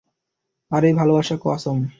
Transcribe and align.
আর 0.71 0.81
এই 0.83 0.93
ভালোবাসা 0.93 1.35
কসম। 1.37 1.77